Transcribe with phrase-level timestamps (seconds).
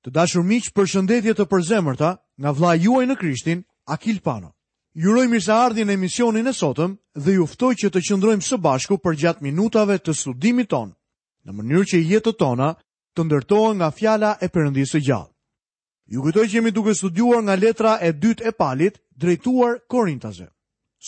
[0.00, 2.10] Të dashur miq, përshëndetje të përzemërta
[2.40, 3.58] nga vllai juaj në Krishtin,
[3.96, 4.48] Akil Pano.
[4.96, 8.96] Ju uroj mirëseardhjen në emisionin e sotëm dhe ju ftoj që të qëndrojmë së bashku
[9.04, 10.94] për gjatë minutave të studimit ton,
[11.44, 12.70] në mënyrë që jetët tona
[13.14, 15.30] të ndërtohen nga fjala e Perëndisë së gjallë.
[16.14, 20.48] Ju kujtoj që jemi duke studiuar nga letra e dytë e Palit, drejtuar Korintasve.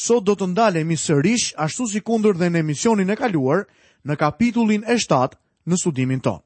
[0.04, 3.64] Sot do të ndalemi sërish ashtu si kundër dhe në emisionin e kaluar
[4.04, 6.45] në kapitullin e 7 në studimin tonë.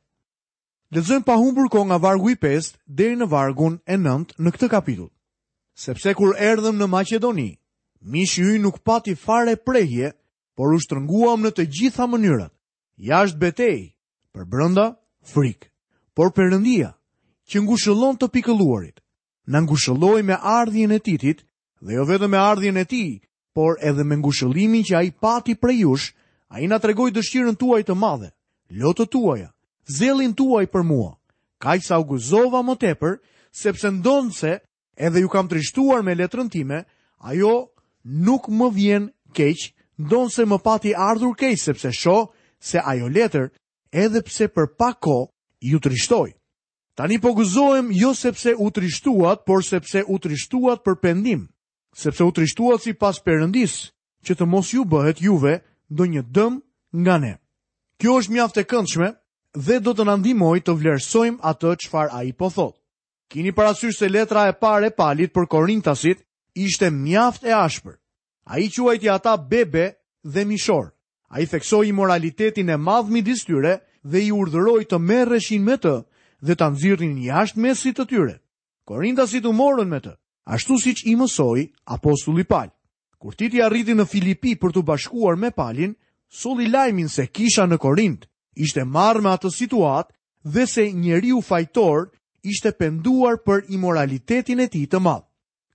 [0.95, 4.69] Lexojmë pa humbur kohë nga vargu i 5 deri në vargun e 9 në këtë
[4.71, 5.09] kapitull.
[5.77, 7.49] Sepse kur erdhëm në Maqedoni,
[8.01, 10.13] mishi ynë nuk pati fare prehje,
[10.57, 12.53] por u shtrënguam në të gjitha mënyrat.
[13.03, 13.81] Jashtë betej,
[14.33, 14.87] për brenda
[15.27, 15.67] frik.
[16.17, 16.95] Por Perëndia,
[17.51, 19.03] që ngushëllon të pikëlluarit,
[19.53, 21.43] na ngushëlloi me ardhjën e Titit
[21.85, 23.21] dhe jo vetëm me ardhjën e tij,
[23.53, 26.07] por edhe me ngushëllimin që ai pati prej jush,
[26.49, 28.31] ai na tregoi dëshirën tuaj të madhe,
[28.81, 29.51] lotët tuaja,
[29.89, 31.11] zelin tuaj për mua,
[31.63, 33.19] kaj sa u gëzova më tepër,
[33.53, 34.53] sepse ndonë se
[34.97, 36.83] edhe ju kam trishtuar me letrën time,
[37.23, 37.71] ajo
[38.05, 42.31] nuk më vjen keq, ndonë se më pati ardhur keq, sepse sho
[42.61, 43.51] se ajo letër,
[43.93, 45.29] edhe pse për pak ko
[45.61, 46.35] ju trishtoj.
[46.97, 51.47] Tani po guzojmë jo sepse u trishtuat, por sepse u trishtuat për pendim,
[51.93, 53.93] sepse u trishtuat si pas përëndis,
[54.25, 55.59] që të mos ju bëhet juve
[55.93, 56.59] do një dëm
[57.05, 57.35] nga ne.
[58.01, 59.11] Kjo është mjaftë e këndshme,
[59.57, 62.77] dhe do të nëndimoj të vlerësojmë atë qëfar a i po thotë.
[63.33, 66.21] Kini parasysh se letra e pare e palit për Korintasit
[66.55, 67.97] ishte mjaft e ashpër.
[68.45, 70.93] A i quajti ata bebe dhe mishor.
[71.33, 75.77] A i theksoj i moralitetin e madh midis tyre dhe i urdhëroi të merreshin me
[75.81, 75.97] të
[76.47, 78.37] dhe të nëzirin jashtë mesit të tyre.
[78.87, 80.13] Korintasit u morën me të,
[80.53, 81.65] ashtu si që i mësoj
[81.97, 82.69] apostulli pal.
[83.19, 85.95] Kur titi arriti në Filipi për të bashkuar me palin,
[86.29, 88.27] soli lajmin se kisha në Korint
[88.65, 90.15] ishte marrë me atë situatë
[90.57, 92.09] dhe se njeriu fajtor
[92.53, 95.25] ishte penduar për imoralitetin e tij të madh.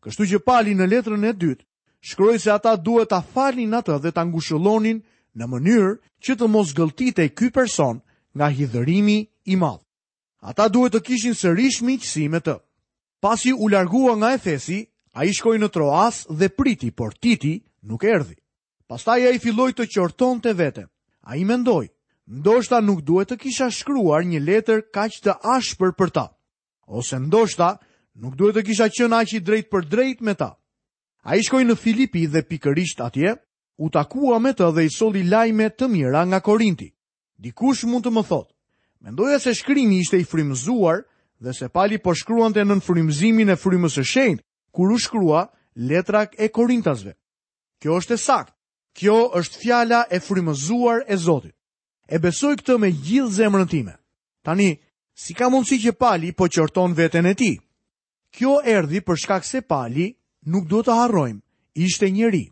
[0.04, 1.66] Kështu që Pali në letrën e dytë
[2.12, 5.04] shkroi se ata duhet ta falnin atë dhe ta ngushëllonin
[5.38, 5.92] në mënyrë
[6.26, 8.02] që të mos gëlltitej ky person
[8.36, 9.84] nga hidhërimi i madh.
[10.42, 12.58] Ata duhet të kishin sërish qësi me të.
[13.22, 14.80] Pasi u largua nga Efesi,
[15.14, 18.36] ai shkoi në Troas dhe priti, por Titi nuk erdhi.
[18.90, 20.90] Pastaj ai filloi të qortonte a
[21.24, 21.86] Ai mendoi,
[22.32, 26.24] ndoshta nuk duhet të kisha shkruar një letër kaq të ashpër për ta,
[26.88, 27.74] ose ndoshta
[28.16, 30.48] nuk duhet të kisha qenë aq i drejtë për drejt me ta.
[31.28, 33.34] Ai shkoi në Filipi dhe pikërisht atje
[33.84, 36.88] u takua me të dhe i solli lajme të mira nga Korinti.
[37.38, 38.54] Dikush mund të më thotë,
[39.02, 41.04] mendoja se shkrimi ishte i frymëzuar
[41.44, 45.44] dhe se Pali po shkruante nën frymëzimin e frymës së shenjtë kur u shkrua
[45.76, 47.12] letra e Korintasve.
[47.82, 48.54] Kjo është e saktë.
[48.96, 51.56] Kjo është fjala e frymëzuar e Zotit
[52.12, 53.94] e besoj këtë me gjithë zemrën time.
[54.44, 54.74] Tani,
[55.16, 57.52] si ka mundësi që pali po qërton vetën e ti?
[58.36, 60.10] Kjo erdi për shkak se pali
[60.50, 61.42] nuk do të harrojmë,
[61.80, 62.44] ishte njëri.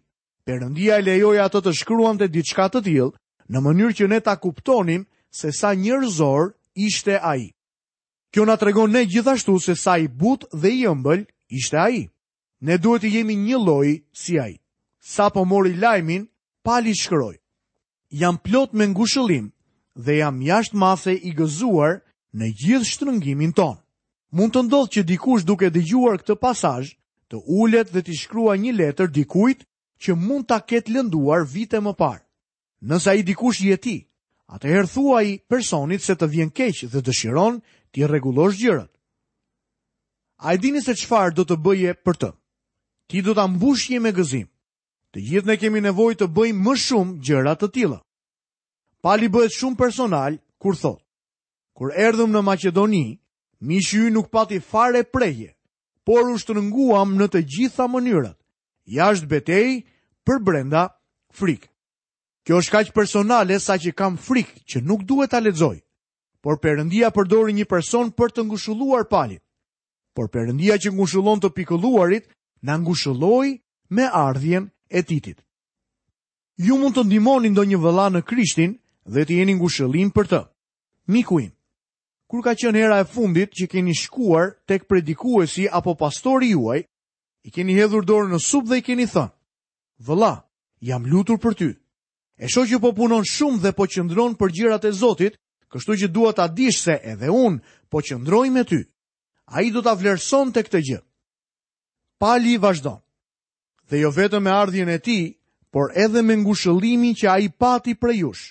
[0.47, 3.09] Perëndia e lejoi ato të shkruante diçka të tillë
[3.49, 7.49] në mënyrë që ne ta kuptonim se sa njerëzor ishte ai.
[8.31, 12.05] Kjo na tregon ne gjithashtu se sa i butë dhe i ëmbël ishte ai.
[12.61, 14.55] Ne duhet të jemi një lloj si ai.
[14.99, 16.27] Sapo mori lajmin,
[16.63, 17.38] pali shkroi
[18.09, 19.51] jam plot me ngushëllim
[19.95, 22.01] dhe jam jashtë mase i gëzuar
[22.33, 23.77] në gjithë shtrëngimin ton.
[24.31, 26.83] Mund të ndodhë që dikush duke dëgjuar këtë pasaj,
[27.29, 29.63] të ullet dhe të shkrua një letër dikujt
[30.01, 32.25] që mund të ketë lënduar vite më parë.
[32.81, 33.97] Nësa i dikush jeti,
[34.49, 37.61] atë herthua i personit se të vjen keqë dhe dëshiron
[37.91, 38.89] t'i regulosh gjërat.
[40.39, 42.29] A i dini se qfarë do të bëje për të?
[43.09, 44.47] Ti do t'a mbushje me gëzim.
[45.13, 47.97] Të gjithë ne kemi nevojë të bëjmë më shumë gjëra të tilla.
[49.03, 50.99] Pali bëhet shumë personal kur thot:
[51.77, 53.03] Kur erdhëm në Maqedoni,
[53.71, 55.49] mishi ju nuk pati fare preje,
[56.05, 58.37] por u shtrënguam në të gjitha mënyrat,
[58.99, 59.73] jashtë betejë,
[60.25, 60.83] për brenda
[61.39, 61.65] frik.
[62.45, 65.79] Kjo është kaq personale sa që kam frik që nuk duhet ta lexoj.
[66.39, 69.39] Por Perëndia përdori një person për të ngushëlluar palin.
[70.15, 72.29] Por Perëndia që ngushëllon të pikëlluarit,
[72.63, 73.49] na ngushëlloi
[73.95, 75.39] me ardhjën e titit.
[76.57, 78.73] Ju mund të ndimoni ndonjë vëlla në Krishtin
[79.05, 80.39] dhe të jeni ngushëllim për të.
[81.13, 81.53] Miku im,
[82.29, 86.81] kur ka qenë hera e fundit që keni shkuar tek predikuesi apo pastori juaj,
[87.43, 89.31] i keni hedhur dorë në sup dhe i keni thënë:
[90.07, 90.33] "Vëlla,
[90.89, 91.69] jam lutur për ty.
[92.43, 95.37] E sho që po punon shumë dhe po qëndron për gjërat e Zotit,
[95.71, 98.81] kështu që dua ta dish se edhe un po qëndroj me ty."
[99.51, 100.99] Ai do ta vlerëson të këtë gjë.
[102.21, 103.01] Pali vazhdon
[103.89, 105.19] dhe jo vetëm me ardhjën e ti,
[105.73, 108.43] por edhe me ngushëllimin që a i pati për jush.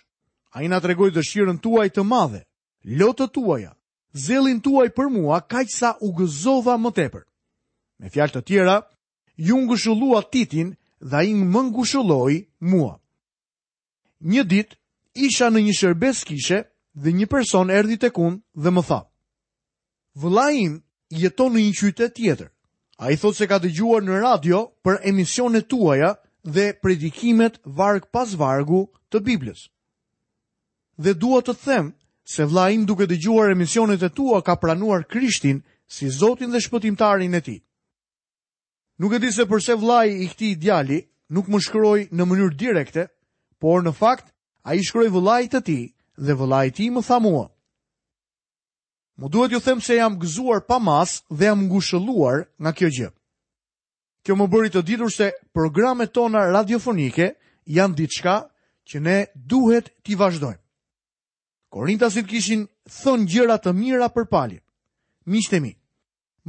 [0.54, 2.40] A i nga tregoj dëshirën tuaj të madhe,
[2.98, 3.72] lotët tuaja,
[4.26, 7.24] zelin tuaj për mua, kaj sa u gëzova më tepër.
[8.00, 8.76] Me fjalë të tjera,
[9.36, 10.74] ju ngushëllua titin
[11.08, 12.34] dhe a i më ngushëlloj
[12.70, 12.94] mua.
[14.32, 14.70] Një dit,
[15.14, 16.58] isha në një shërbes kishe
[17.02, 19.00] dhe një person erdi të kun dhe më tha.
[20.20, 20.74] Vëla im
[21.20, 22.50] jeton në një qytet tjetër.
[22.98, 26.12] A i thot se ka të gjuar në radio për emisionet tuaja
[26.56, 28.80] dhe predikimet varg pas vargu
[29.12, 29.60] të Biblës.
[30.98, 31.92] Dhe dua të them
[32.34, 35.60] se vla im duke të gjuar emisionet e tua ka pranuar Krishtin
[35.96, 37.56] si Zotin dhe Shpëtimtarin e ti.
[38.98, 40.98] Nuk e di se përse vlaj i këti djali
[41.34, 43.06] nuk më shkëroj në mënyrë direkte,
[43.62, 44.34] por në fakt
[44.68, 45.78] a i shkëroj vëlajt të ti
[46.26, 46.34] dhe
[46.66, 47.46] i ti më tha mua.
[49.18, 53.08] Mu duhet ju them se jam gëzuar pa mas dhe jam ngushëlluar nga kjo gjë.
[54.22, 57.32] Kjo më bëri të ditur se programet tona radiofonike
[57.78, 58.36] janë ditë shka
[58.88, 60.62] që ne duhet t'i vazhdojmë.
[61.74, 62.62] Korintasit kishin
[63.02, 64.60] thënë gjëra të mira për palje.
[65.26, 65.74] Mishtemi,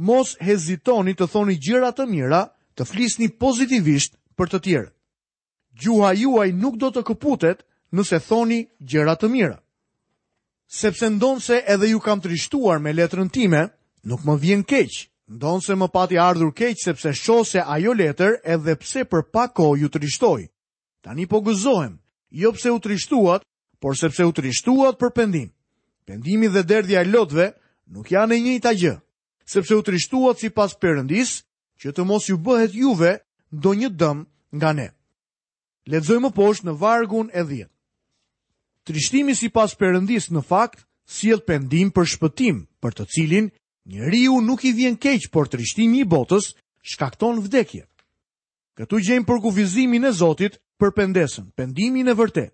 [0.08, 2.42] mos hezitoni të thoni gjëra të mira
[2.78, 4.90] të flisni pozitivisht për të tjerë.
[5.80, 7.66] Gjuha juaj nuk do të këputet
[7.98, 9.58] nëse thoni gjëra të mira
[10.70, 13.66] sepse ndonë se edhe ju kam trishtuar me letrën time,
[14.06, 15.06] nuk më vjen keqë.
[15.30, 19.74] Ndonë se më pati ardhur keqë sepse sho se ajo letër edhe pse për pako
[19.76, 20.46] ju trishtoj.
[21.02, 21.98] Ta një po gëzohem,
[22.30, 23.42] jo pse u trishtuat,
[23.82, 25.50] por sepse u trishtuat për pendim.
[26.06, 27.50] Pendimi dhe derdhja i lotve
[27.90, 28.94] nuk janë e një i gjë,
[29.46, 31.42] sepse u trishtuat si pas përëndis,
[31.82, 33.18] që të mos ju bëhet juve
[33.50, 34.88] do një dëm nga ne.
[35.90, 37.70] Ledzojmë poshtë në vargun e dhjetë.
[38.90, 43.50] Trishtimi si pas përëndis në fakt, si e pendim për shpëtim, për të cilin
[44.12, 46.52] riu nuk i vjen keq, por trishtimi i botës
[46.90, 47.84] shkakton vdekje.
[48.78, 52.48] Këtu gjenë për kufizimin e Zotit për pendesën, pendimin e vërte.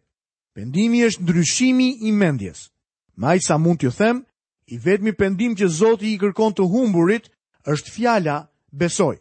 [0.56, 2.68] Pendimi është ndryshimi i mendjes.
[3.20, 4.22] Ma i sa mund t'ju them,
[4.72, 7.30] i vetmi pendim që Zotit i kërkon të humburit
[7.68, 8.36] është fjala
[8.72, 9.16] besoj.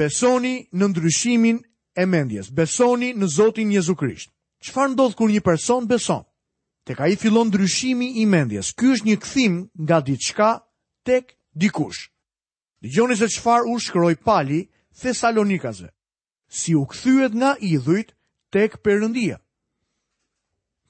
[0.00, 1.56] Besoni në ndryshimin
[2.00, 4.30] e mendjes, besoni në Zotin Jezu Krisht.
[4.66, 6.24] Çfarë ndodh kur një person beson?
[6.86, 8.72] Tek ai fillon ndryshimi i mendjes.
[8.74, 9.54] Ky është një kthim
[9.84, 10.48] nga diçka
[11.06, 11.24] tek
[11.54, 12.10] dikush.
[12.82, 14.60] Dëgjoni se çfarë u shkroi Pali
[14.98, 15.90] Thesalonikasve.
[16.58, 18.10] Si u kthyet nga idhujt
[18.50, 19.38] tek Perëndia.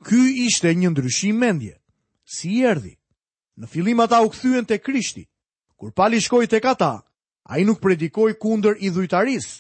[0.08, 1.76] Ky ishte një ndryshim mendje.
[2.34, 2.96] Si erdhi?
[3.60, 5.24] Në fillim ata u kthyen tek Krishti.
[5.76, 6.94] Kur Pali shkoi tek ata,
[7.44, 9.54] ai nuk predikoi kundër idhujtarisë.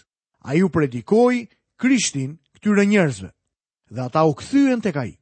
[0.48, 1.38] Ai u predikoi
[1.80, 3.30] Krishtin këtyre njerëzve
[3.90, 5.16] dhe ata u kthyen tek ai.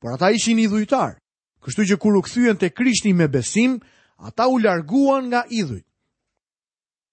[0.00, 1.18] Por ata ishin idhujtar.
[1.62, 3.80] Kështu që kur u kthyen të Krishti me besim,
[4.22, 5.86] ata u larguan nga idhujt.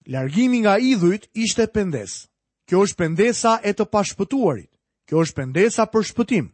[0.06, 2.26] Largimi nga idhujt ishte pendes.
[2.68, 4.70] Kjo është pendesa e të pashpëtuarit.
[5.06, 6.46] Kjo është pendesa për shpëtim.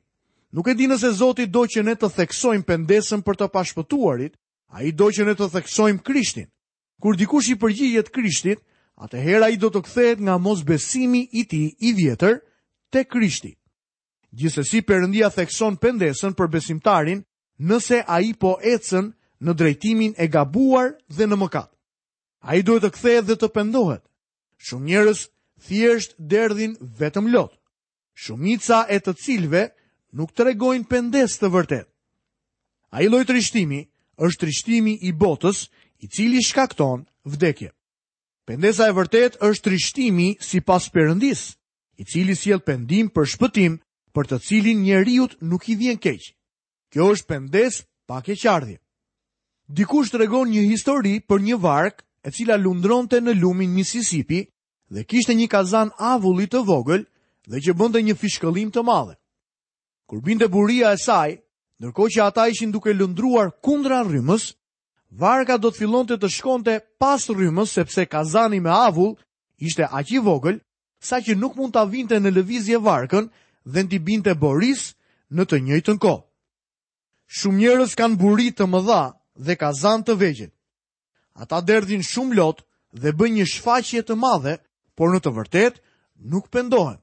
[0.53, 4.35] Nuk e di nëse Zoti do që ne të theksojmë pendesën për të pashpëtuarit,
[4.77, 6.49] ai do që ne të theksojmë Krishtin.
[7.01, 8.61] Kur dikush i përgjigjet Krishtit,
[9.05, 12.41] atëherë ai do të kthehet nga mosbesimi i tij i vjetër
[12.93, 13.53] te Krishti.
[14.33, 17.19] Gjithsesi Perëndia thekson pendesën për besimtarin
[17.71, 19.11] nëse ai po ecën
[19.45, 21.69] në drejtimin e gabuar dhe në mëkat.
[22.49, 24.03] Ai duhet të kthehet dhe të pendohet.
[24.67, 25.21] Shumë njerëz
[25.67, 27.53] thjesht derdhin vetëm lot.
[28.23, 29.67] Shumica e të cilve
[30.17, 31.87] nuk të regojnë pendes të vërtet.
[32.97, 33.83] A i lojtë rishtimi
[34.27, 35.67] është rishtimi i botës
[36.05, 37.69] i cili shkakton vdekje.
[38.49, 41.51] Pendesa e vërtet është rishtimi si pas përëndis,
[42.01, 43.77] i cili si pendim për shpëtim
[44.13, 46.21] për të cilin njeriut nuk i vjen keq.
[46.93, 48.77] Kjo është pendes pa keqardhje.
[49.73, 54.43] Dikush të regon një histori për një vark e cila lundronte në lumin Mississippi
[54.93, 57.07] dhe kishte një kazan avullit të vogël
[57.49, 59.15] dhe që bënde një fishkëllim të madhe.
[60.07, 61.39] Kur binte buria e saj,
[61.81, 64.53] nërko që ata ishin duke lundruar kundra rrymës,
[65.11, 69.17] varka do të fillonte të të shkonte pas rrymës sepse kazani me avull
[69.59, 70.61] ishte aq i vogël
[71.03, 73.31] sa që nuk mund të avinte në lëvizje varkën
[73.65, 74.95] dhe t'i binte Boris
[75.33, 76.15] në të njëjtën ko.
[77.39, 79.03] Shumë njërës kanë buri të dha
[79.45, 80.53] dhe kazan të vegjet.
[81.35, 84.57] Ata derdhin shumë lot dhe bën një shfaqje të madhe,
[84.97, 85.75] por në të vërtet
[86.21, 86.99] nuk pendohen.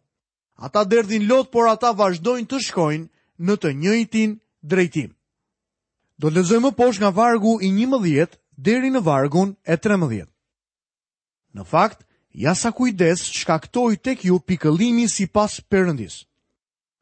[0.58, 3.10] Ata derdhin lot, por ata vazhdojnë të shkojnë
[3.46, 5.16] në të njëjtin drejtim.
[6.20, 9.96] Do të lezoj më posh nga vargu i një mëdhjet deri në vargun e tre
[9.98, 10.30] mëdhjet.
[11.56, 12.06] Në fakt,
[12.38, 16.29] ja sa kujdes shkaktoj tek ju pikëlimi si pas përëndisë.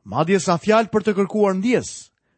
[0.08, 1.90] Madje sa fjalë për të kërkuar ndjes,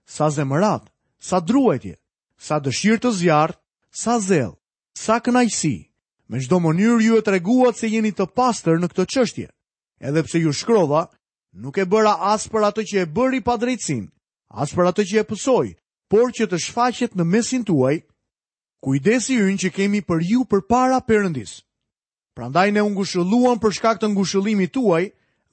[0.10, 0.88] sa zemërat,
[1.22, 2.00] sa druajtje,
[2.34, 3.54] sa dëshirë të zjarë,
[3.94, 4.56] sa zell,
[4.98, 5.76] sa kënajsi.
[6.30, 9.48] Me çdo mënyrë ju e treguat se jeni të pastër në këtë çështje.
[10.02, 11.04] Edhe pse ju shkrova,
[11.54, 14.08] nuk e bëra as për atë që e bëri pa drejtsin,
[14.50, 15.68] as për atë që e pësoj,
[16.10, 18.00] por që të shfaqet në mesin tuaj
[18.82, 21.60] kujdesi ynë që kemi për ju përpara Perëndis.
[22.34, 25.04] Prandaj ne u ngushëlluam për shkak të ngushëllimit tuaj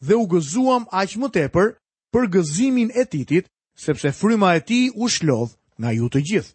[0.00, 1.76] dhe u gëzuam aq më tepër
[2.14, 3.48] për gëzimin e titit,
[3.86, 6.52] sepse fryma e ti u shlodh nga ju të gjithë.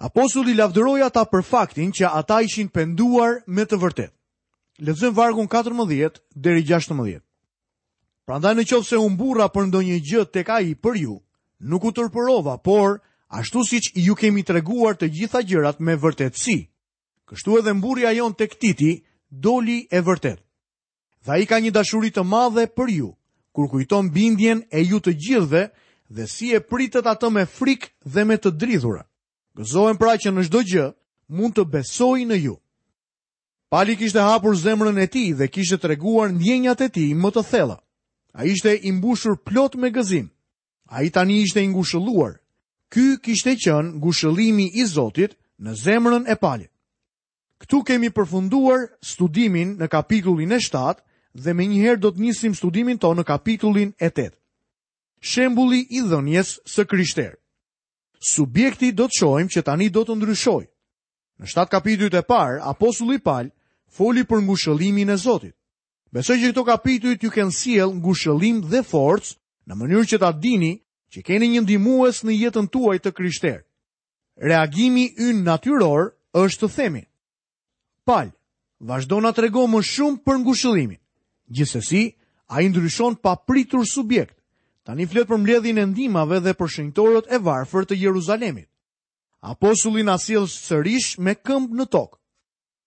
[0.00, 4.14] Apostulli lavdëroi ata për faktin që ata ishin penduar me të vërtetë.
[4.86, 7.20] Lexojmë vargun 14 deri 16.
[8.24, 11.18] Prandaj në qovë se unë burra për ndonjë gjë tek ai për ju,
[11.60, 16.58] nuk u tërporova, por ashtu siç ju kemi treguar të gjitha gjërat me vërtetësi.
[17.28, 20.40] Kështu edhe mburrja jon tek Titi doli e vërtetë.
[21.26, 23.10] Dha i ka një dashuri të madhe për ju,
[23.52, 25.68] kur kujton bindjen e ju të gjithve
[26.08, 29.04] dhe si e pritet atë me frikë dhe me të dridhura.
[29.56, 30.86] Gëzohen pra që në shdo gjë
[31.28, 32.56] mund të besoj në ju.
[33.70, 37.42] Pali kishte hapur zemrën e ti dhe kishte të reguar njenjat e ti më të
[37.50, 37.78] thella.
[38.34, 40.28] A ishte imbushur plot me gëzim.
[40.90, 42.38] A i tani ishte ingushëlluar.
[42.90, 46.70] Ky kishte qënë gushëllimi i Zotit në zemrën e palit.
[47.62, 50.60] Këtu kemi përfunduar studimin në kapitullin e
[51.34, 54.30] dhe me njëherë do të njësim studimin tonë në kapitullin e 8.
[55.20, 57.36] Shembuli i dhënjes së kryshterë.
[58.32, 60.64] Subjekti do të shojmë që tani do të ndryshoj.
[61.40, 63.48] Në shtatë kapitullit e parë, Apostulli Pal
[63.90, 65.54] foli për ngushëllimin e Zotit.
[66.12, 70.72] Besoj që këto kapitullit ju kënë siel ngushëllim dhe forcë në mënyrë që ta dini
[71.14, 73.62] që keni një ndimues në jetën tuaj të kryshterë.
[74.40, 77.02] Reagimi ynë natyror është të themi.
[78.04, 78.32] Pal,
[78.80, 80.99] vazhdo nga të rego më shumë për ngushëllimin.
[81.50, 82.12] Gjithsesi,
[82.48, 84.36] a i ndryshon pa pritur subjekt,
[84.86, 88.68] ta një për mbledhin e ndimave dhe për shenjtorët e varfër të Jeruzalemit.
[90.04, 92.18] na asilë sërish me këmbë në tokë.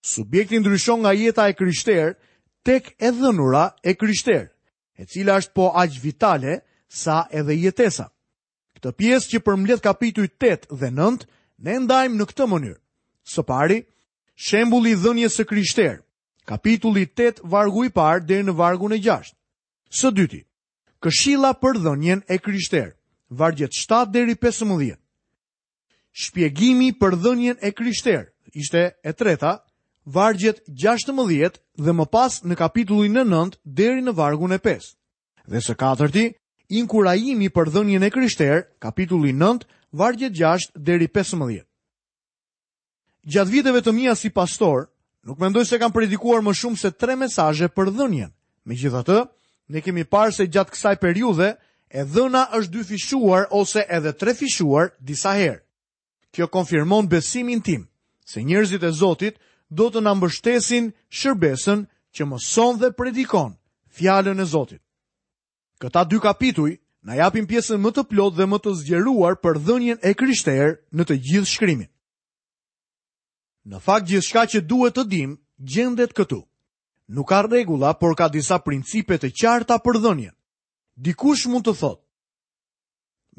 [0.04, 2.14] Subjekti ndryshon nga jeta e kryshter,
[2.64, 4.48] tek e dhënura e kryshter,
[4.98, 8.10] e cila është po aqë vitale sa edhe jetesa.
[8.76, 11.26] Këtë pjesë që përmbledh kapituj 8 dhe 9,
[11.64, 12.78] ne ndajmë në këtë mënyrë.
[13.32, 13.78] Së pari,
[14.36, 16.03] shembuli dhënjes së kryshterë.
[16.46, 19.32] Kapitulli 8, vargu i parë deri në vargun e 6.
[19.90, 20.42] Së dyti,
[21.04, 22.94] Këshilla për dhënien e krishter,
[23.28, 24.96] vargjet 7 deri 15.
[26.22, 29.56] Shpjegimi për dhënien e krishter, ishte e treta,
[30.04, 34.80] vargjet 16 dhe më pas në kapitullin 9 deri në vargun e 5.
[35.48, 36.26] Dhe së katërti,
[36.68, 41.62] inkurajimi për dhënien e kryshter, kapitulli 9, vargjet 6 deri 15.
[43.24, 44.88] Gjatë viteve të mija si pastor
[45.24, 48.28] Nuk mendoj se kam predikuar më shumë se tre mesazhe për dhënien.
[48.68, 49.20] Megjithatë,
[49.72, 51.48] ne kemi parë se gjatë kësaj periudhe
[51.88, 55.62] e dhëna është dyfishuar ose edhe trefishuar disa herë.
[56.34, 57.86] Kjo konfirmon besimin tim
[58.30, 59.38] se njerëzit e Zotit
[59.72, 63.56] do të na mbështesin shërbesën që mëson dhe predikon
[63.96, 64.82] fjalën e Zotit.
[65.80, 69.98] Këta dy kapituj na japin pjesën më të plotë dhe më të zgjeruar për dhënien
[70.04, 71.88] e kryshterë në të gjithë shkrimin.
[73.72, 76.42] Në fakt gjithë shka që duhet të dim, gjendet këtu.
[77.16, 80.32] Nuk ka regula, por ka disa principet të qarta për dhënje.
[81.04, 82.00] Dikush mund të thot.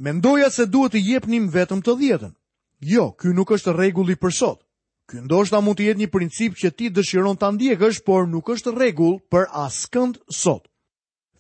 [0.04, 2.34] Mendoja se duhet të jepnim vetëm të djetën.
[2.92, 4.60] Jo, ky nuk është regulli për sot.
[5.10, 8.74] Ky ndoshta mund të jetë një princip që ti dëshiron ta ndjekësh, por nuk është
[8.74, 10.66] rregull për askënd sot.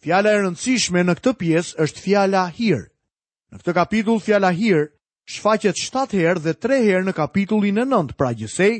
[0.05, 2.83] Fjala e rëndësishme në këtë pjesë është fjala hir.
[3.49, 4.85] Në këtë kapitull fjala hir
[5.25, 8.75] shfaqet 7 herë dhe 3 herë në kapitullin e nëndë, pra gjësej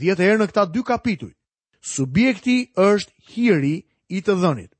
[0.00, 1.32] 10 herë në këta dy kapituj.
[1.80, 3.76] Subjekti është hiri
[4.12, 4.70] i të dhënit.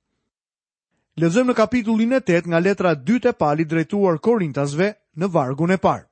[1.17, 5.79] Lezëm në kapitullin e 8 nga letra 2 e pali drejtuar Korintasve në vargun e
[5.79, 6.07] parë.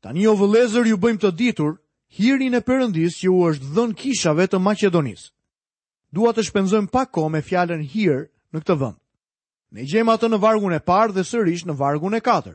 [0.00, 1.76] Tani o vëlezër ju bëjmë të ditur,
[2.16, 5.32] hirin e përëndis që u është dhën kishave të Macedonis.
[6.12, 8.98] Dua të shpenzojmë pak ko me fjallën hirë në këtë vënd.
[9.74, 12.54] Ne gjema atë në vargun e parë dhe sërish në vargun e 4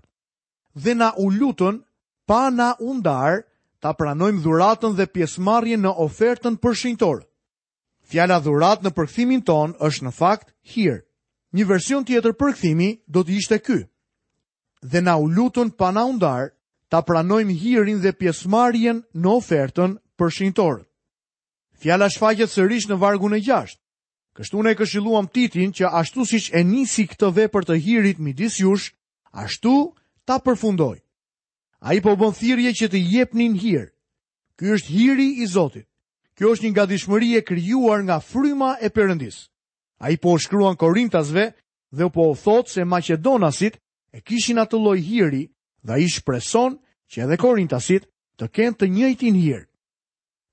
[0.73, 1.75] dhe na u lutën
[2.25, 3.43] pa na undar
[3.81, 7.17] ta pranojmë dhuratën dhe pjesëmarrjen në ofertën për shenjtor.
[8.11, 11.01] Fjala dhurat në përkthimin ton është në fakt hir.
[11.55, 13.79] Një version tjetër përkthimi do të ishte ky.
[14.81, 16.51] Dhe na u lutën pa na undar
[16.89, 20.85] ta pranojmë hirin dhe pjesëmarrjen në ofertën për shenjtor.
[21.81, 23.75] Fjala shfaqet sërish në vargun e 6.
[24.37, 28.93] Kështu ne këshilluam titin që ashtu siç e nisi këtë vepër të hirit midis jush,
[29.31, 29.91] ashtu
[30.25, 30.99] ta përfundoj.
[31.81, 33.89] A i po bën thirje që të jepnin hirë.
[34.57, 35.87] Ky është hiri i Zotit.
[36.37, 39.37] Kjo është një nga dishmëri e kryuar nga fryma e përëndis.
[40.01, 41.45] A i po shkruan Korintasve
[41.97, 43.75] dhe po thot se Macedonasit
[44.15, 45.43] e kishin atë loj hiri
[45.85, 46.77] dhe i shpreson
[47.11, 48.03] që edhe Korintasit
[48.37, 49.67] të kenë të njëjtin hirë.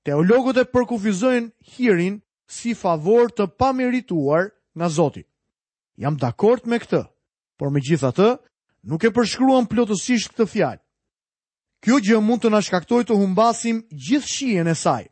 [0.05, 5.27] Teologët e përkufizojnë hirin si favor të pamerituar nga Zotit.
[6.01, 7.01] Jam dakord me këtë,
[7.57, 8.27] por me gjitha të,
[8.87, 10.81] nuk e përshkruan plotësisht këtë fjalë.
[11.83, 15.05] Kjo gjë mund të na shkaktojë të humbasim gjithë shijen e saj.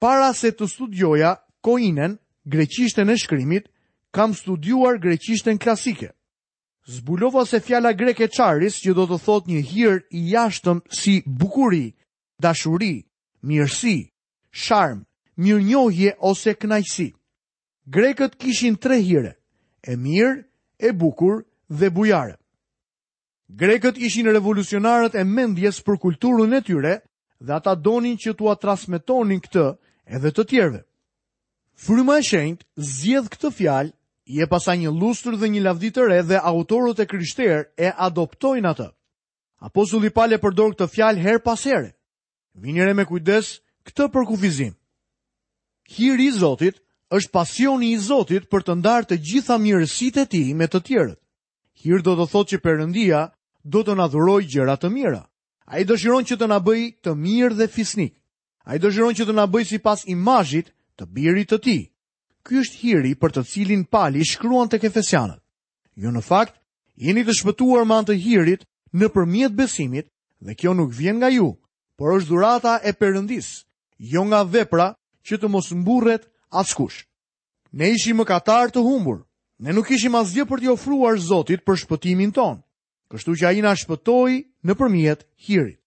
[0.00, 3.68] Para se të studioja koinen, greqishten e shkrimit,
[4.10, 6.10] kam studiuar greqishten klasike.
[6.88, 11.92] Zbulova se fjala greke charis që do të thot një hir i jashtëm si bukuri,
[12.42, 13.04] dashuri,
[13.44, 14.08] mirësi,
[14.50, 15.04] sharm,
[15.38, 17.12] mirënjohje ose knajsi.
[17.86, 19.36] Grekët kishin tre hire,
[19.86, 20.42] e mirë,
[20.78, 22.40] e bukur dhe bujare.
[23.56, 26.92] Grekët ishin revolucionarët e mendjes për kulturën e tyre
[27.44, 29.64] dhe ata donin që t'ua transmetonin këtë
[30.16, 30.80] edhe të tjerëve.
[31.84, 32.64] Fryma e shenjt
[32.96, 33.94] zjedh këtë fjalë
[34.40, 38.70] i pasa një lustrë dhe një lavdi të re dhe autorët e krishterë e adoptojnë
[38.72, 38.86] atë.
[39.68, 41.92] Apostulli Paul e përdor këtë fjalë her pas here.
[42.64, 44.72] Vini re me kujdes këtë për kufizim.
[45.92, 46.80] Hiri i Zotit
[47.16, 51.20] është pasioni i Zotit për të ndarë të gjitha mirësitë e tij me të tjerët.
[51.82, 53.22] Hir do të thotë që Perëndia
[53.64, 55.22] do të na dhuroj gjëra të mira.
[55.70, 58.14] Ai dëshiron që të na bëj të mirë dhe fisnik.
[58.66, 61.82] Ai dëshiron që të na bëj sipas imazhit të birit të tij.
[62.42, 65.38] Ky është hiri për të cilin Pali shkruan tek Efesianët.
[65.94, 66.58] Jo në fakt,
[66.98, 68.66] jeni të shpëtuar me anë të hirit
[68.98, 70.10] nëpërmjet besimit
[70.42, 71.52] dhe kjo nuk vjen nga ju,
[71.96, 73.62] por është dhurata e Perëndis,
[73.98, 74.88] jo nga vepra
[75.22, 77.06] që të mos mburret askush.
[77.72, 79.22] Ne ishim mëkatar të humbur.
[79.62, 82.58] Ne nuk kishim asgjë për t'i ofruar Zotit për shpëtimin tonë
[83.12, 84.32] kështu që a i në shpëtoj
[84.68, 85.78] në përmjet hirit.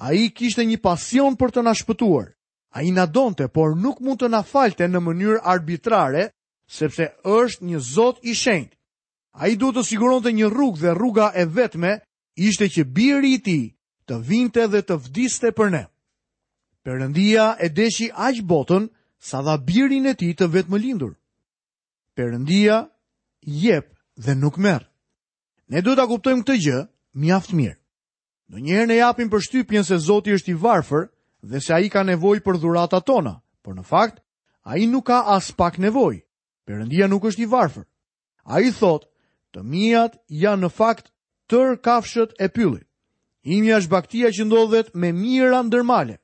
[0.00, 2.28] A i kishte një pasion për të në shpëtuar,
[2.76, 6.28] a i në donte, por nuk mund të në falte në mënyrë arbitrare,
[6.70, 8.76] sepse është një zot i shenjt.
[9.34, 11.96] A i duhet të siguron të një rrug dhe rruga e vetme,
[12.38, 13.58] ishte që birë i ti
[14.06, 15.84] të vinte dhe të vdiste për ne.
[16.86, 18.86] Perëndia e deshi aq botën
[19.20, 21.12] sa dha birin e tij të më lindur.
[22.16, 22.86] Perëndia
[23.44, 24.89] jep dhe nuk merë.
[25.70, 26.78] Ne duhet ta kuptojmë këtë gjë
[27.22, 27.76] mjaft mirë.
[28.50, 31.04] Në njëherë ne japim për shtypjen se Zoti është i varfër
[31.46, 34.18] dhe se a i ka nevoj për dhurata tona, por në fakt,
[34.66, 36.16] a i nuk ka as pak nevoj,
[36.66, 37.84] përëndia nuk është i varfër.
[38.50, 38.72] A i
[39.50, 41.12] të mijat janë në fakt
[41.50, 42.86] tër kafshët e pyllit.
[43.42, 46.18] Imja është baktia që ndodhet me mira ndërmale,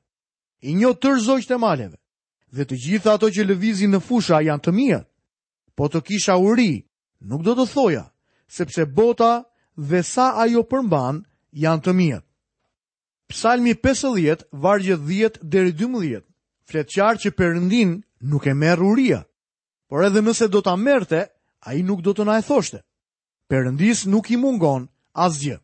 [0.63, 1.97] i një tër zogjtë e maleve,
[2.55, 5.07] dhe të gjitha ato që lëvizin në fusha janë të mijat,
[5.75, 6.85] po të kisha uri,
[7.27, 8.03] nuk do të thoja,
[8.47, 9.43] sepse bota
[9.77, 12.19] dhe sa ajo përmban janë të mia.
[13.27, 16.23] Psalmi 50, vargje 10 deri 12,
[16.69, 17.91] fletë qarë që përëndin
[18.31, 19.19] nuk e merë uria,
[19.89, 21.19] por edhe nëse do të amerte,
[21.67, 22.79] a i nuk do të na e thoshte.
[23.51, 25.57] Përëndis nuk i mungon asgjë.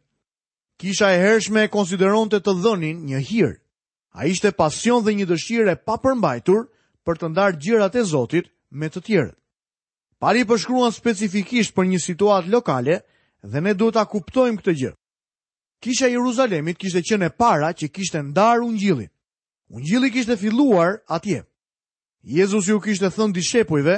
[0.80, 3.58] Kisha e hershme e konsideron të të dhënin një hirë.
[4.16, 6.68] A ishte pasion dhe një dëshirë pa përmbajtur
[7.06, 9.40] për të ndarë gjirat e Zotit me të tjerët.
[10.24, 12.94] Pari përshkruan specifikisht për një situatë lokale
[13.44, 14.92] dhe ne duhet ta kuptojmë këtë gjë.
[15.84, 19.10] Kisha Jeruzalemit kishte qenë para që kishte ndarë ungjillin.
[19.68, 21.42] Ungjilli kishte filluar atje.
[22.24, 23.98] Jezusi ju kishte thënë dishepujve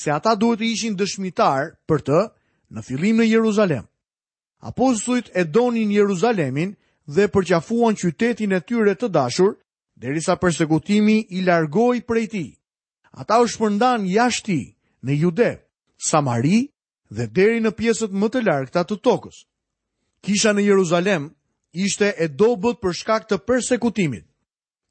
[0.00, 2.22] se ata duhet të ishin dëshmitar për të
[2.72, 3.84] në fillim në Jeruzalem.
[4.64, 6.72] Apostujt e donin Jeruzalemin
[7.04, 9.58] dhe përqafuan qytetin e tyre të dashur,
[10.02, 12.46] derisa persekutimi i largoj prej ti.
[13.20, 14.60] Ata u shpërndan jashti
[15.04, 15.65] në Judep,
[16.08, 16.58] Samari
[17.18, 19.40] dhe deri në pjesët më të largëta të tokës.
[20.26, 21.26] Kisha në Jeruzalem
[21.86, 24.26] ishte e dobët për shkak të persekutimit.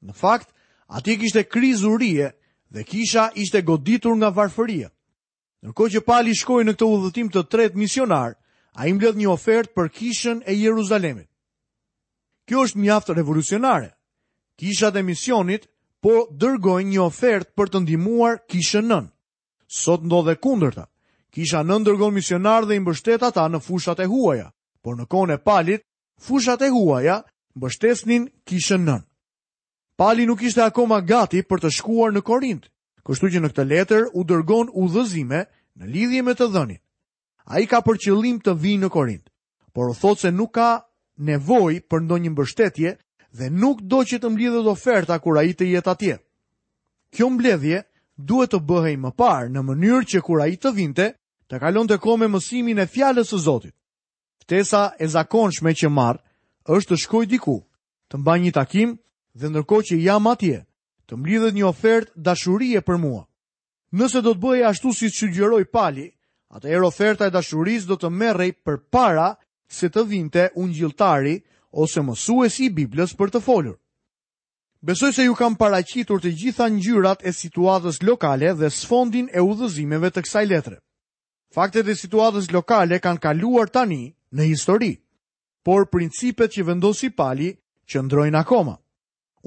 [0.05, 0.49] Në fakt,
[0.97, 2.27] ati kishte krizurie
[2.73, 4.89] dhe kisha ishte goditur nga varfëria.
[5.65, 8.35] Nërko që pali shkoj në këto udhëtim të tret misionar,
[8.77, 11.29] a im një ofert për kishën e Jeruzalemit.
[12.45, 13.89] Kjo është mjaftë revolucionare.
[14.59, 15.63] Kishat e misionit
[16.03, 19.07] po dërgojnë një ofert për të ndimuar kishën nën.
[19.81, 20.85] Sot ndodhe kundërta
[21.35, 24.45] kisha në ndërgon misionar dhe i mbështet ata në fushat e huaja,
[24.81, 25.81] por në kone palit,
[26.23, 27.17] fushat e huaja
[27.55, 29.01] mbështesnin kishën nën.
[29.99, 32.69] Pali nuk ishte akoma gati për të shkuar në Korint,
[33.03, 35.41] kështu që në këtë letër u dërgon u dhëzime
[35.79, 36.79] në lidhje me të dhënin.
[37.51, 39.27] A i ka për qëllim të vinë në Korint,
[39.75, 40.69] por o thot se nuk ka
[41.19, 42.95] nevoj për ndonjë mbështetje
[43.39, 46.15] dhe nuk do që të dhe oferta kura i të jetë atje.
[47.11, 47.83] Kjo mbledhje
[48.15, 51.11] duhet të bëhej më parë në mënyrë që kura i të vinte,
[51.49, 53.75] të kalon të kome mësimin e fjallës së Zotit.
[54.41, 56.21] Ftesa e zakonshme që marë
[56.75, 57.57] është të shkoj diku,
[58.09, 58.95] të mba një takim
[59.37, 60.63] dhe nërko që jam atje,
[61.05, 63.23] të mblidhet një ofert dashurie për mua.
[63.93, 66.07] Nëse do të bëj ashtu si që gjëroj pali,
[66.55, 69.35] atë e oferta e dashuris do të merrej për para
[69.69, 71.35] se të vinte unë gjiltari
[71.71, 73.77] ose mësues i Biblës për të folur.
[74.85, 80.11] Besoj se ju kam paraqitur të gjitha ngjyrat e situatës lokale dhe sfondin e udhëzimeve
[80.11, 80.77] të kësaj letre.
[81.55, 83.99] Faktet e situatës lokale kanë kaluar tani
[84.35, 84.89] në histori,
[85.63, 87.53] por principet që vendosi pali
[87.91, 88.73] që ndrojnë akoma.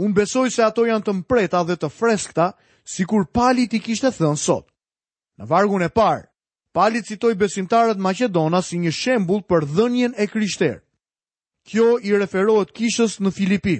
[0.00, 2.46] Unë besoj se ato janë të mpreta dhe të freskta,
[2.88, 4.64] si kur pali ti kishtë thënë sot.
[5.38, 6.24] Në vargun e parë,
[6.72, 10.80] pali citoj besimtarët Macedona si një shembul për dhënjen e kryshterë.
[11.68, 13.76] Kjo i referohet kishës në Filipi.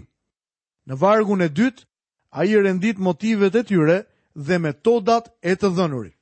[0.84, 1.88] Në vargun e dytë,
[2.36, 4.02] a i rendit motivet e tyre
[4.48, 6.17] dhe metodat e të dhënurit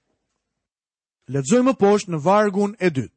[1.29, 3.13] më poshtë në vargun e dytë.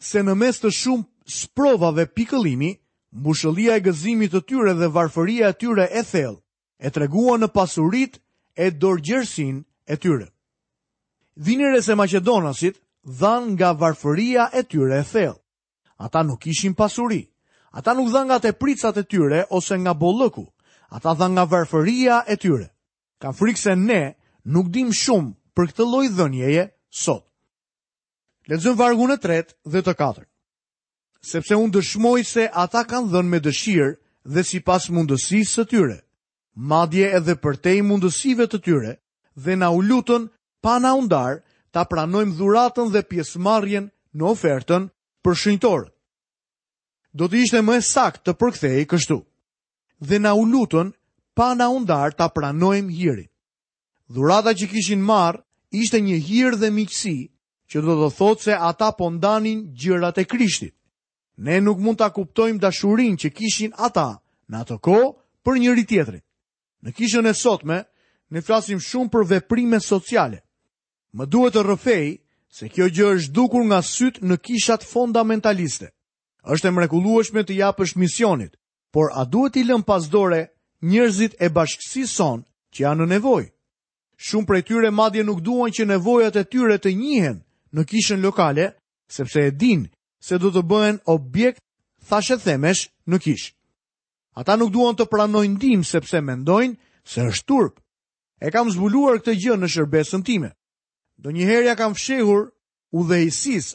[0.00, 2.78] Se në mes të shumë sprova dhe pikëlimi,
[3.14, 6.42] mbushëllia e gëzimit të tyre dhe varfëria e tyre e thellë,
[6.78, 8.18] e tregua në pasurit
[8.56, 10.26] e dorgjersin e tyre.
[11.36, 15.40] Dhinire se Macedonasit dhanë nga varfëria e tyre e thellë.
[15.98, 17.30] Ata nuk ishin pasuri.
[17.72, 20.44] Ata nuk dhanë nga tepricat e tyre ose nga bollëku.
[20.90, 22.66] Ata dhanë nga varfëria e tyre.
[23.18, 27.26] Kam frikë se ne nuk dim shumë për këtë lloj dhënjeje, sot.
[28.50, 30.26] Lezëm vargun e tret dhe të katër.
[31.24, 33.90] Sepse unë dëshmoj se ata kanë dhënë me dëshirë
[34.34, 35.96] dhe si pas mundësisë të tyre,
[36.54, 38.92] madje edhe për te mundësive të tyre
[39.44, 40.28] dhe na u lutën
[40.62, 41.40] pa na undar
[41.74, 44.88] ta pranojmë dhuratën dhe pjesëmarrjen në ofertën
[45.24, 45.90] për shënjtorët.
[47.14, 49.18] Do të ishte më e sakt të përkthej kështu.
[50.08, 50.92] Dhe na u lutën
[51.34, 53.30] pa na undar ta pranojmë hirin.
[54.12, 55.43] Dhurata që kishin marrë
[55.76, 57.16] ishte një hirë dhe miqësi,
[57.68, 60.74] që do të thotë se ata po ndanin gjërat e Krishtit.
[61.36, 65.08] Ne nuk mund ta kuptojmë dashurinë që kishin ata në atë kohë
[65.44, 66.20] për njëri tjetrin.
[66.84, 67.78] Në kishën e sotme,
[68.30, 70.38] ne flasim shumë për veprime sociale.
[71.16, 72.06] Më duhet të rrëfej
[72.54, 75.90] se kjo gjë është dukur nga sytë në kishat fundamentaliste.
[76.46, 78.52] Êshtë e mrekulueshme të japësh misionit,
[78.92, 83.53] por a duhet i lëm dore njërzit e bashkësi son që janë në nevojë?
[84.16, 87.40] Shumë prej tyre madje nuk duan që nevojat e tyre të njihen
[87.74, 88.68] në kishën lokale,
[89.10, 89.88] sepse e din
[90.24, 91.60] se do të bëhen objekt
[92.08, 93.52] thashe themesh në kishë.
[94.38, 97.74] Ata nuk duan të pranojnë dim sepse mendojnë se është turp.
[98.44, 100.50] E kam zbuluar këtë gjë në shërbesën time.
[101.22, 102.48] Do njëherja kam fshehur
[102.92, 103.22] u dhe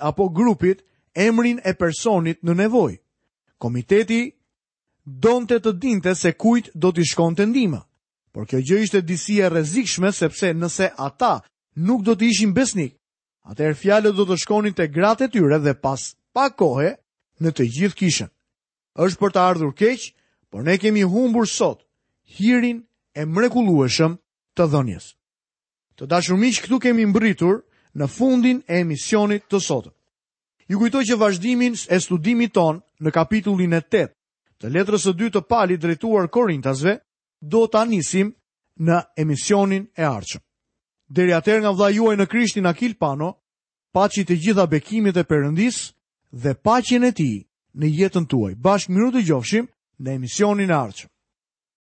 [0.07, 0.83] apo grupit
[1.15, 2.95] emrin e personit në nevoj.
[3.59, 4.21] Komiteti
[5.25, 7.81] donë të të dinte se kujt do t'i shkon të ndima.
[8.39, 11.41] Por kjo gjë ishte disi e rrezikshme sepse nëse ata
[11.83, 12.93] nuk do të ishin besnik,
[13.51, 16.93] atëherë fjalët do të shkonin te gratë e tyre dhe pas pa kohë
[17.43, 18.29] në të gjithë kishën.
[18.95, 20.05] Është për të ardhur keq,
[20.51, 21.81] por ne kemi humbur sot
[22.37, 22.79] hirin
[23.11, 24.15] e mrekullueshëm
[24.55, 25.09] të dhënjes.
[25.99, 27.59] Të dashur miq, këtu kemi mbërritur
[27.99, 29.93] në fundin e emisionit të sotëm.
[30.71, 34.15] Ju kujtoj që vazhdimin e studimit ton në kapitullin e 8
[34.63, 36.99] të letrës së dytë të Palit drejtuar Korintasve,
[37.47, 38.33] do të anisim
[38.79, 40.41] në emisionin e arqëm.
[41.09, 43.31] Deri atër nga vla juaj në krishtin Akil Pano,
[43.93, 45.77] paci të gjitha bekimit e përëndis
[46.31, 47.31] dhe pacin e ti
[47.79, 48.53] në jetën tuaj.
[48.55, 49.65] Bashkë miru të gjofshim
[50.03, 51.09] në emisionin e arqëm.